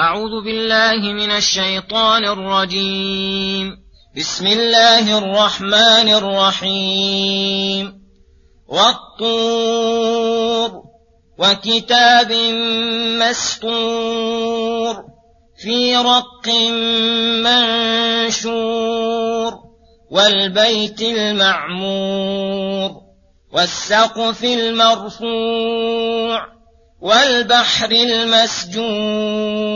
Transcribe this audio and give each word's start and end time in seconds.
أعوذ 0.00 0.44
بالله 0.44 1.12
من 1.12 1.30
الشيطان 1.30 2.24
الرجيم. 2.24 3.76
بسم 4.16 4.46
الله 4.46 5.18
الرحمن 5.18 6.08
الرحيم. 6.08 8.02
والطور 8.68 10.70
وكتاب 11.38 12.32
مسطور 13.20 15.04
في 15.62 15.96
رق 15.96 16.48
منشور 18.44 19.52
والبيت 20.10 21.02
المعمور 21.02 22.90
والسقف 23.52 24.44
المرفوع 24.44 26.46
والبحر 27.00 27.90
المسجور. 27.90 29.75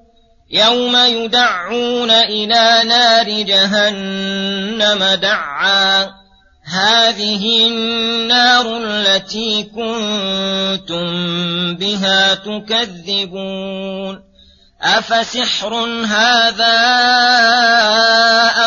يوم 0.51 0.95
يدعون 0.95 2.11
إلى 2.11 2.81
نار 2.85 3.41
جهنم 3.41 5.03
دعا 5.21 6.09
هذه 6.63 7.67
النار 7.67 8.77
التي 8.77 9.63
كنتم 9.63 11.05
بها 11.75 12.33
تكذبون 12.33 14.23
افسحر 14.81 15.73
هذا 16.05 16.77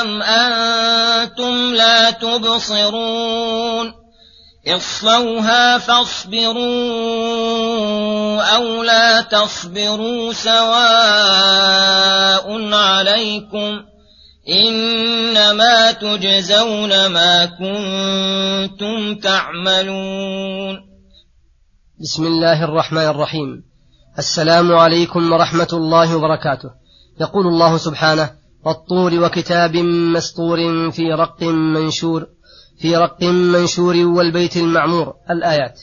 ام 0.01 0.23
أنتم 0.23 1.75
لا 1.75 2.11
تبصرون 2.11 4.05
اصلوها 4.69 5.79
فاصبروا 5.79 6.65
أو 8.43 8.83
لا 8.83 9.21
تصبروا 9.21 10.33
سواء 10.33 11.54
عليكم 12.95 13.83
إنما 14.49 15.93
تجزون 15.93 17.07
ما 17.07 17.47
كنتم 17.47 19.15
تعملون. 19.15 20.77
بسم 22.01 22.27
الله 22.27 22.65
الرحمن 22.65 23.07
الرحيم. 23.15 23.63
السلام 24.19 24.73
عليكم 24.73 25.33
ورحمة 25.33 25.69
الله 25.73 26.17
وبركاته. 26.17 26.71
يقول 27.21 27.47
الله 27.47 27.77
سبحانه 27.77 28.31
والطور 28.67 29.21
وكتاب 29.21 29.77
مسطور 30.17 30.91
في 30.91 31.13
رق 31.13 31.43
منشور 31.43 32.27
في 32.81 32.97
رق 32.97 33.23
منشور 33.23 33.97
والبيت 33.97 34.57
المعمور. 34.57 35.15
الآيات. 35.31 35.81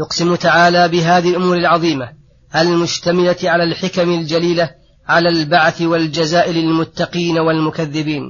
يقسم 0.00 0.34
تعالى 0.34 0.88
بهذه 0.88 1.30
الأمور 1.30 1.56
العظيمة 1.56 2.08
المشتملة 2.56 3.36
على 3.44 3.64
الحكم 3.64 4.10
الجليلة 4.10 4.70
على 5.08 5.28
البعث 5.28 5.82
والجزاء 5.82 6.50
للمتقين 6.50 7.38
والمكذبين. 7.38 8.22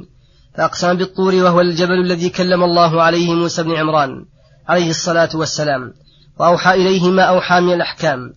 فأقسم 0.57 0.95
بالطور 0.95 1.35
وهو 1.35 1.61
الجبل 1.61 1.93
الذي 1.93 2.29
كلم 2.29 2.63
الله 2.63 3.03
عليه 3.03 3.35
موسى 3.35 3.63
بن 3.63 3.77
عمران 3.77 4.25
عليه 4.69 4.91
الصلاة 4.91 5.29
والسلام. 5.35 5.93
وأوحى 6.41 6.75
إليه 6.75 7.11
ما 7.11 7.23
أوحى 7.23 7.61
من 7.61 7.73
الأحكام. 7.73 8.33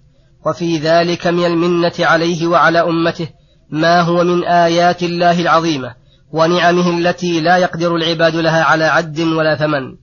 وفي 0.46 0.78
ذلك 0.78 1.28
من 1.28 1.46
المنة 1.46 1.94
عليه 2.00 2.48
وعلى 2.48 2.80
أمته 2.80 3.28
ما 3.70 4.02
هو 4.02 4.24
من 4.24 4.44
آيات 4.44 5.04
الله 5.04 5.42
العظيمة 5.42 5.96
ونعمه 6.32 6.98
التي 6.98 7.42
لا 7.42 7.58
يقدر 7.58 7.96
العباد 7.96 8.36
لها 8.36 8.64
على 8.64 8.84
عد 8.84 9.20
ولا 9.20 9.56
ثمن. 9.56 9.96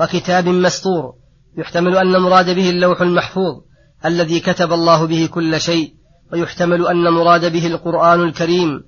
وكتاب 0.00 0.48
مسطور 0.48 1.14
يحتمل 1.58 1.96
أن 1.96 2.20
مراد 2.20 2.54
به 2.54 2.70
اللوح 2.70 3.00
المحفوظ 3.00 3.60
الذي 4.04 4.40
كتب 4.40 4.72
الله 4.72 5.06
به 5.06 5.28
كل 5.32 5.60
شيء 5.60 5.92
ويحتمل 6.32 6.86
أن 6.86 7.12
مراد 7.12 7.52
به 7.52 7.66
القرآن 7.66 8.22
الكريم 8.22 8.80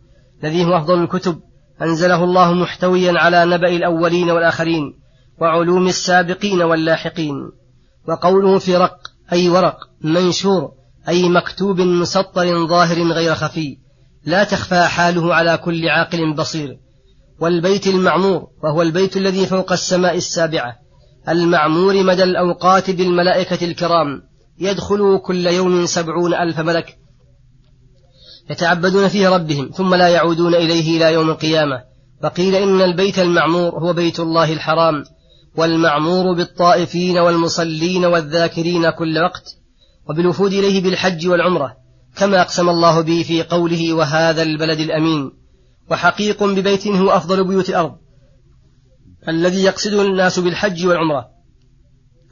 الذي 0.45 0.65
هو 0.65 0.77
أفضل 0.77 1.03
الكتب 1.03 1.41
أنزله 1.83 2.25
الله 2.25 2.53
محتويا 2.53 3.21
على 3.21 3.45
نبأ 3.45 3.69
الأولين 3.69 4.31
والآخرين 4.31 4.83
وعلوم 5.41 5.89
السابقين 5.89 6.63
واللاحقين 6.63 7.35
وقوله 8.09 8.59
في 8.59 8.77
رق 8.77 8.97
أي 9.33 9.49
ورق 9.49 9.77
منشور 10.05 10.73
أي 11.09 11.29
مكتوب 11.29 11.81
مسطر 11.81 12.67
ظاهر 12.67 13.03
غير 13.03 13.35
خفي 13.35 13.79
لا 14.25 14.45
تخفى 14.45 14.83
حاله 14.83 15.35
على 15.35 15.57
كل 15.57 15.89
عاقل 15.89 16.35
بصير. 16.35 16.79
والبيت 17.41 17.87
المعمور 17.87 18.47
وهو 18.63 18.83
البيت 18.83 19.17
الذي 19.17 19.47
فوق 19.47 19.73
السماء 19.73 20.17
السابعة 20.17 20.77
المعمور 21.29 22.03
مدى 22.03 22.23
الأوقات 22.23 22.91
بالملائكة 22.91 23.65
الكرام 23.65 24.23
يدخل 24.59 25.21
كل 25.25 25.47
يوم 25.47 25.87
سبعون 25.87 26.35
ألف 26.35 26.61
ملك 26.61 26.97
يتعبدون 28.51 29.09
فيه 29.09 29.29
ربهم 29.29 29.71
ثم 29.75 29.95
لا 29.95 30.09
يعودون 30.09 30.55
إليه 30.55 30.97
إلى 30.97 31.13
يوم 31.15 31.31
القيامة. 31.31 31.83
وقيل 32.25 32.55
إن 32.55 32.81
البيت 32.81 33.19
المعمور 33.19 33.79
هو 33.79 33.93
بيت 33.93 34.21
الله 34.21 34.53
الحرام 34.53 35.05
والمعمور 35.57 36.37
بالطائفين 36.37 37.19
والمصلين 37.19 38.05
والذاكرين 38.05 38.91
كل 38.91 39.19
وقت 39.19 39.57
وبالوفود 40.09 40.53
إليه 40.53 40.83
بالحج 40.83 41.29
والعمرة 41.29 41.77
كما 42.17 42.41
أقسم 42.41 42.69
الله 42.69 43.01
به 43.01 43.23
في 43.23 43.43
قوله 43.43 43.93
وهذا 43.93 44.43
البلد 44.43 44.81
الأمين 44.81 45.33
وحقيق 45.91 46.45
ببيت 46.45 46.87
هو 46.87 47.11
أفضل 47.11 47.45
بيوت 47.45 47.69
الأرض 47.69 47.97
الذي 49.29 49.63
يقصده 49.65 50.03
الناس 50.03 50.39
بالحج 50.39 50.87
والعمرة. 50.87 51.29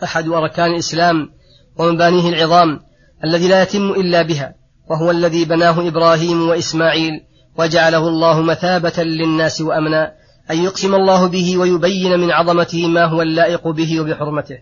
أحد 0.04 0.28
أركان 0.28 0.70
الإسلام 0.70 1.30
ومبانيه 1.78 2.28
العظام 2.28 2.80
الذي 3.24 3.48
لا 3.48 3.62
يتم 3.62 3.90
إلا 3.90 4.22
بها. 4.22 4.54
وهو 4.90 5.10
الذي 5.10 5.44
بناه 5.44 5.88
إبراهيم 5.88 6.48
وإسماعيل 6.48 7.12
وجعله 7.58 8.08
الله 8.08 8.42
مثابة 8.42 9.02
للناس 9.02 9.60
وأمنا 9.60 10.12
أن 10.50 10.64
يقسم 10.64 10.94
الله 10.94 11.26
به 11.26 11.58
ويبين 11.58 12.20
من 12.20 12.30
عظمته 12.30 12.88
ما 12.88 13.04
هو 13.04 13.22
اللائق 13.22 13.68
به 13.68 14.00
وبحرمته. 14.00 14.58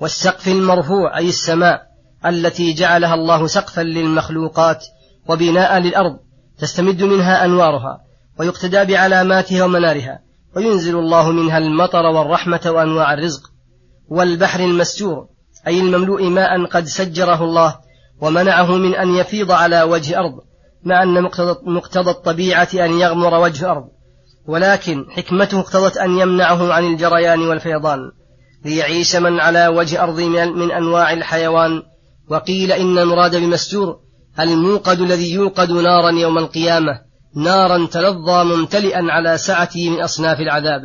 والسقف 0.00 0.48
المرفوع 0.48 1.18
أي 1.18 1.28
السماء 1.28 1.82
التي 2.26 2.72
جعلها 2.72 3.14
الله 3.14 3.46
سقفا 3.46 3.80
للمخلوقات 3.80 4.84
وبناء 5.28 5.78
للأرض 5.78 6.18
تستمد 6.58 7.02
منها 7.02 7.44
أنوارها 7.44 7.98
ويقتدى 8.40 8.84
بعلاماتها 8.84 9.64
ومنارها 9.64 10.20
وينزل 10.56 10.98
الله 10.98 11.32
منها 11.32 11.58
المطر 11.58 12.02
والرحمة 12.02 12.60
وأنواع 12.66 13.14
الرزق. 13.14 13.42
والبحر 14.08 14.60
المسجور 14.60 15.28
أي 15.66 15.80
المملوء 15.80 16.28
ماء 16.28 16.66
قد 16.66 16.84
سجره 16.84 17.44
الله 17.44 17.85
ومنعه 18.20 18.76
من 18.76 18.94
أن 18.94 19.14
يفيض 19.14 19.52
على 19.52 19.82
وجه 19.82 20.18
أرض 20.18 20.32
مع 20.84 21.02
أن 21.02 21.22
مقتضى 21.66 22.10
الطبيعة 22.10 22.68
أن 22.74 22.92
يغمر 22.92 23.34
وجه 23.34 23.70
أرض. 23.70 23.84
ولكن 24.48 25.06
حكمته 25.10 25.60
اقتضت 25.60 25.96
أن 25.96 26.18
يمنعه 26.18 26.72
عن 26.72 26.84
الجريان 26.84 27.40
والفيضان 27.40 27.98
ليعيش 28.64 29.16
من 29.16 29.40
على 29.40 29.68
وجه 29.68 30.02
أرض 30.02 30.20
من 30.20 30.72
أنواع 30.72 31.12
الحيوان. 31.12 31.82
وقيل 32.30 32.72
إن 32.72 32.98
المراد 32.98 33.36
بمسجور 33.36 33.96
الموقد 34.40 35.00
الذي 35.00 35.32
يوقد 35.32 35.72
نارا 35.72 36.10
يوم 36.10 36.38
القيامة 36.38 37.00
نارا 37.36 37.86
تلظى 37.86 38.44
ممتلئا 38.44 39.02
على 39.10 39.38
سعته 39.38 39.90
من 39.90 40.00
أصناف 40.00 40.40
العذاب. 40.40 40.82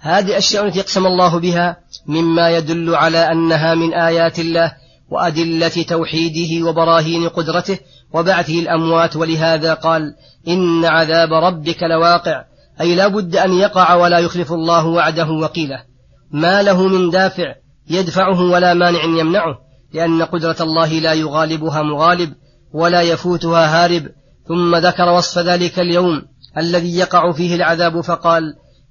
هذه 0.00 0.38
أشياء 0.38 0.66
التي 0.66 0.78
يقسم 0.78 1.06
الله 1.06 1.38
بها 1.38 1.76
مما 2.06 2.50
يدل 2.50 2.94
على 2.94 3.18
أنها 3.18 3.74
من 3.74 3.94
آيات 3.94 4.38
الله 4.38 4.72
وأدلة 5.10 5.84
توحيده 5.88 6.66
وبراهين 6.66 7.28
قدرته 7.28 7.78
وبعثه 8.12 8.58
الأموات 8.58 9.16
ولهذا 9.16 9.74
قال 9.74 10.14
إن 10.48 10.84
عذاب 10.84 11.32
ربك 11.32 11.82
لواقع 11.82 12.44
أي 12.80 12.94
لا 12.94 13.08
بد 13.08 13.36
أن 13.36 13.52
يقع 13.52 13.94
ولا 13.94 14.18
يخلف 14.18 14.52
الله 14.52 14.86
وعده 14.86 15.30
وقيله. 15.30 15.82
ما 16.30 16.62
له 16.62 16.86
من 16.86 17.10
دافع 17.10 17.54
يدفعه 17.90 18.40
ولا 18.40 18.74
مانع 18.74 19.04
يمنعه 19.04 19.58
لأن 19.94 20.22
قدرة 20.22 20.56
الله 20.60 20.92
لا 20.92 21.12
يغالبها 21.12 21.82
مغالب 21.82 22.34
ولا 22.72 23.02
يفوتها 23.02 23.84
هارب. 23.84 24.08
ثم 24.48 24.76
ذكر 24.76 25.08
وصف 25.08 25.38
ذلك 25.38 25.78
اليوم 25.78 26.22
الذي 26.58 26.98
يقع 26.98 27.32
فيه 27.32 27.54
العذاب 27.54 28.00
فقال 28.00 28.42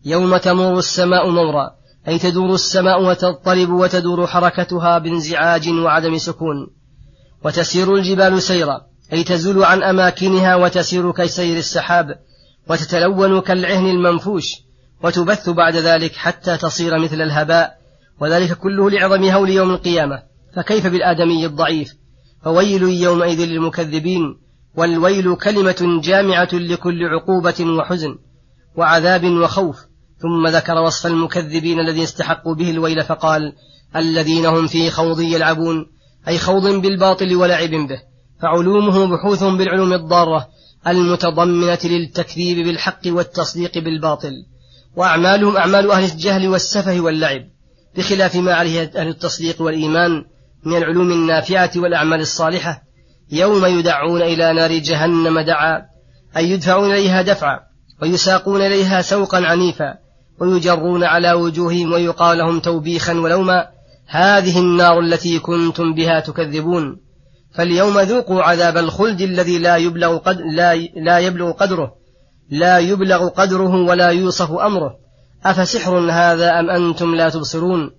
يوم 0.06 0.38
تمور 0.38 0.78
السماء 0.78 1.30
مورا. 1.30 1.77
أي 2.08 2.20
تدور 2.20 2.54
السماء 2.54 3.04
وتضطرب 3.04 3.70
وتدور 3.70 4.28
حركتها 4.28 4.98
بانزعاج 4.98 5.70
وعدم 5.70 6.18
سكون. 6.18 6.68
وتسير 7.46 7.96
الجبال 7.96 8.42
سيرا 8.42 8.82
أي 9.14 9.24
تزول 9.24 9.64
عن 9.64 9.84
أماكنها 9.84 10.56
وتسير 10.56 11.12
كسير 11.12 11.58
السحاب. 11.58 12.16
وتتلون 12.70 13.42
كالعهن 13.42 13.86
المنفوش 13.86 14.46
وتبث 15.04 15.50
بعد 15.50 15.76
ذلك 15.76 16.16
حتى 16.16 16.58
تصير 16.58 17.00
مثل 17.00 17.22
الهباء. 17.22 17.78
وذلك 18.22 18.58
كله 18.58 18.90
لعظم 18.90 19.24
هول 19.24 19.50
يوم 19.50 19.72
القيامة. 19.72 20.24
فكيف 20.56 20.88
بالآدمي 20.88 21.46
الضعيف؟ 21.46 21.94
فويل 22.44 22.84
يومئذ 22.84 23.46
للمكذبين 23.46 24.22
والويل 24.76 25.36
كلمة 25.36 26.02
جامعة 26.04 26.50
لكل 26.54 27.06
عقوبة 27.06 27.66
وحزن 27.80 28.16
وعذاب 28.76 29.24
وخوف. 29.26 29.78
ثم 30.22 30.48
ذكر 30.48 30.78
وصف 30.78 31.06
المكذبين 31.06 31.80
الذين 31.80 32.04
استحقوا 32.04 32.56
به 32.56 32.70
الويل 32.70 33.04
فقال 33.04 33.54
الذين 33.96 34.46
هم 34.46 34.68
في 34.68 34.90
خوض 34.90 35.20
يلعبون 35.20 35.86
أي 36.28 36.38
خوض 36.38 36.68
بالباطل 36.68 37.36
ولعب 37.36 37.70
به 37.70 38.02
فعلومه 38.42 39.06
بحوث 39.06 39.44
بالعلوم 39.44 39.94
الضارة 39.94 40.48
المتضمنة 40.88 41.80
للتكذيب 41.84 42.68
بالحق 42.68 43.02
والتصديق 43.06 43.78
بالباطل 43.78 44.32
وأعمالهم 44.96 45.58
أعمال 45.58 45.92
أهل 45.92 46.04
الجهل 46.04 46.48
والسفه 46.48 47.00
واللعب 47.00 47.42
بخلاف 47.98 48.36
ما 48.36 48.54
عليه 48.54 48.92
أهل 48.96 49.08
التصديق 49.08 49.62
والإيمان 49.62 50.26
من 50.64 50.78
العلوم 50.78 51.12
النافعة 51.12 51.72
والأعمال 51.76 52.20
الصالحة 52.20 52.84
يوم 53.32 53.66
يدعون 53.66 54.22
إلى 54.22 54.54
نار 54.54 54.78
جهنم 54.78 55.40
دعا 55.40 55.82
أي 56.38 56.50
يدفعون 56.50 56.92
إليها 56.92 57.22
دفعا 57.22 57.60
ويساقون 58.02 58.62
إليها 58.62 59.02
سوقا 59.02 59.38
عنيفا 59.38 60.07
ويجرون 60.42 61.04
على 61.04 61.34
وجوههم 61.34 61.92
ويقال 61.92 62.38
لهم 62.38 62.60
توبيخا 62.60 63.14
ولوما 63.14 63.68
هذه 64.08 64.60
النار 64.60 65.00
التي 65.00 65.40
كنتم 65.40 65.94
بها 65.94 66.20
تكذبون. 66.20 66.98
فاليوم 67.56 68.00
ذوقوا 68.00 68.44
عذاب 68.44 68.78
الخلد 68.78 69.22
الذي 69.22 69.58
لا 69.58 69.78
يبلغ 69.78 70.18
قد 70.18 70.42
لا, 70.42 70.76
لا 70.96 71.20
يبلغ 71.20 71.52
قدره 71.52 71.92
لا 72.50 72.80
يبلغ 72.80 73.28
قدره 73.28 73.76
ولا 73.76 74.10
يوصف 74.10 74.52
أمره. 74.52 74.96
أفسحر 75.46 76.12
هذا 76.12 76.60
أم 76.60 76.70
أنتم 76.70 77.16
لا 77.16 77.30
تبصرون؟ 77.30 77.92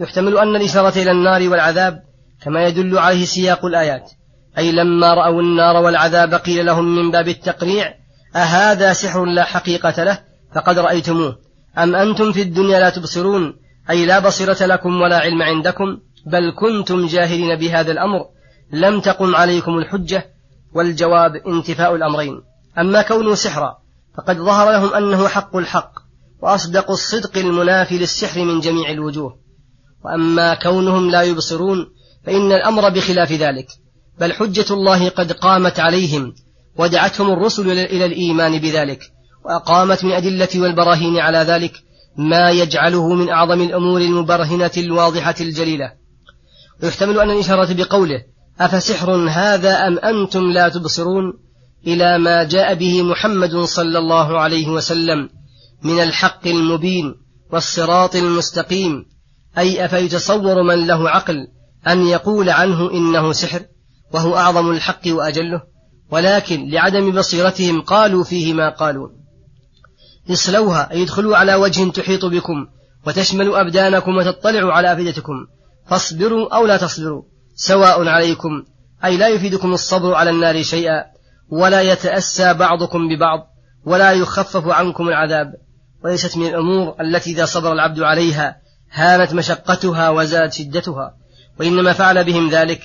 يحتمل 0.00 0.38
أن 0.38 0.56
الإشارة 0.56 1.02
إلى 1.02 1.10
النار 1.10 1.48
والعذاب 1.48 2.02
كما 2.42 2.66
يدل 2.66 2.98
عليه 2.98 3.24
سياق 3.24 3.64
الآيات. 3.64 4.10
أي 4.58 4.72
لما 4.72 5.14
رأوا 5.14 5.42
النار 5.42 5.76
والعذاب 5.76 6.34
قيل 6.34 6.66
لهم 6.66 6.96
من 6.96 7.10
باب 7.10 7.28
التقريع 7.28 7.94
أهذا 8.36 8.92
سحر 8.92 9.24
لا 9.24 9.44
حقيقة 9.44 10.04
له 10.04 10.18
فقد 10.54 10.78
رأيتموه. 10.78 11.47
أم 11.78 11.94
أنتم 11.94 12.32
في 12.32 12.42
الدنيا 12.42 12.80
لا 12.80 12.90
تبصرون؟ 12.90 13.56
أي 13.90 14.06
لا 14.06 14.18
بصيرة 14.18 14.66
لكم 14.66 15.00
ولا 15.00 15.18
علم 15.18 15.42
عندكم 15.42 15.98
بل 16.26 16.52
كنتم 16.58 17.06
جاهلين 17.06 17.56
بهذا 17.56 17.92
الأمر. 17.92 18.26
لم 18.72 19.00
تقم 19.00 19.36
عليكم 19.36 19.78
الحجة 19.78 20.26
والجواب 20.72 21.36
انتفاء 21.36 21.94
الأمرين. 21.94 22.42
أما 22.78 23.02
كونه 23.02 23.34
سحرا 23.34 23.78
فقد 24.16 24.36
ظهر 24.36 24.72
لهم 24.72 24.94
أنه 24.94 25.28
حق 25.28 25.56
الحق 25.56 25.92
وأصدق 26.42 26.90
الصدق 26.90 27.38
المنافي 27.38 27.98
للسحر 27.98 28.44
من 28.44 28.60
جميع 28.60 28.90
الوجوه. 28.90 29.38
وأما 30.04 30.54
كونهم 30.54 31.10
لا 31.10 31.22
يبصرون 31.22 31.86
فإن 32.26 32.52
الأمر 32.52 32.88
بخلاف 32.88 33.32
ذلك. 33.32 33.66
بل 34.20 34.32
حجة 34.32 34.66
الله 34.70 35.08
قد 35.08 35.32
قامت 35.32 35.80
عليهم 35.80 36.34
ودعتهم 36.76 37.30
الرسل 37.30 37.70
إلى 37.70 38.04
الإيمان 38.04 38.58
بذلك. 38.58 39.00
وأقامت 39.48 40.04
من 40.04 40.12
أدلة 40.12 40.48
والبراهين 40.56 41.18
على 41.18 41.38
ذلك 41.38 41.72
ما 42.16 42.50
يجعله 42.50 43.14
من 43.14 43.28
أعظم 43.28 43.60
الأمور 43.62 44.00
المبرهنة 44.00 44.70
الواضحة 44.76 45.34
الجليلة. 45.40 45.92
ويحتمل 46.82 47.20
أن 47.20 47.30
الإشارة 47.30 47.72
بقوله 47.72 48.20
أفسحر 48.60 49.10
هذا 49.30 49.86
أم 49.86 49.98
أنتم 49.98 50.50
لا 50.50 50.68
تبصرون 50.68 51.32
إلى 51.86 52.18
ما 52.18 52.44
جاء 52.44 52.74
به 52.74 53.02
محمد 53.02 53.56
صلى 53.56 53.98
الله 53.98 54.38
عليه 54.38 54.68
وسلم 54.68 55.28
من 55.82 56.02
الحق 56.02 56.46
المبين 56.46 57.14
والصراط 57.52 58.16
المستقيم 58.16 59.04
أي 59.58 59.84
أفيتصور 59.84 60.62
من 60.62 60.86
له 60.86 61.10
عقل 61.10 61.46
أن 61.86 62.06
يقول 62.06 62.50
عنه 62.50 62.90
إنه 62.90 63.32
سحر 63.32 63.62
وهو 64.14 64.36
أعظم 64.36 64.70
الحق 64.70 65.00
وأجله 65.06 65.62
ولكن 66.10 66.70
لعدم 66.70 67.12
بصيرتهم 67.12 67.80
قالوا 67.80 68.24
فيه 68.24 68.52
ما 68.52 68.68
قالوا 68.68 69.08
اصلوها 70.30 70.90
أي 70.90 71.02
ادخلوا 71.02 71.36
على 71.36 71.54
وجه 71.54 71.90
تحيط 71.90 72.24
بكم 72.24 72.66
وتشمل 73.06 73.54
أبدانكم 73.54 74.16
وتطلع 74.16 74.74
على 74.74 74.92
أفئدتكم. 74.92 75.46
فاصبروا 75.86 76.56
أو 76.56 76.66
لا 76.66 76.76
تصبروا 76.76 77.22
سواء 77.54 78.08
عليكم 78.08 78.64
أي 79.04 79.16
لا 79.16 79.28
يفيدكم 79.28 79.72
الصبر 79.72 80.14
على 80.14 80.30
النار 80.30 80.62
شيئا 80.62 81.04
ولا 81.50 81.82
يتأسى 81.82 82.54
بعضكم 82.54 83.08
ببعض 83.08 83.46
ولا 83.84 84.12
يخفف 84.12 84.66
عنكم 84.66 85.08
العذاب. 85.08 85.54
وليست 86.04 86.36
من 86.36 86.46
الأمور 86.46 86.94
التي 87.00 87.30
إذا 87.30 87.44
صبر 87.44 87.72
العبد 87.72 88.00
عليها 88.00 88.56
هانت 88.92 89.34
مشقتها 89.34 90.10
وزادت 90.10 90.52
شدتها 90.52 91.14
وإنما 91.60 91.92
فعل 91.92 92.24
بهم 92.24 92.50
ذلك 92.50 92.80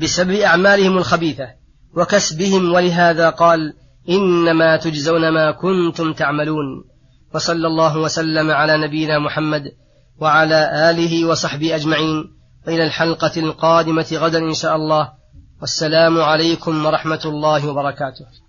بسبب 0.00 0.30
أعمالهم 0.30 0.98
الخبيثة 0.98 1.48
وكسبهم. 1.96 2.72
ولهذا 2.72 3.30
قال 3.30 3.74
إنما 4.08 4.76
تجزون 4.76 5.28
ما 5.28 5.50
كنتم 5.50 6.12
تعملون. 6.12 6.84
وصلى 7.34 7.66
الله 7.66 7.98
وسلم 7.98 8.50
على 8.50 8.78
نبينا 8.86 9.18
محمد 9.18 9.62
وعلى 10.20 10.90
آله 10.90 11.24
وصحبه 11.24 11.74
أجمعين. 11.74 12.24
وإلى 12.66 12.84
الحلقة 12.84 13.32
القادمة 13.36 14.06
غدا 14.12 14.38
إن 14.38 14.54
شاء 14.54 14.76
الله. 14.76 15.12
والسلام 15.60 16.20
عليكم 16.20 16.86
ورحمة 16.86 17.20
الله 17.24 17.68
وبركاته. 17.68 18.47